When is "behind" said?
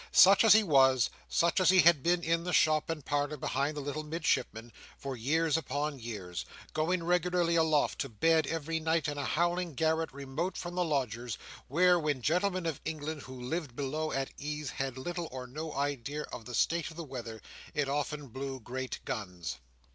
3.37-3.77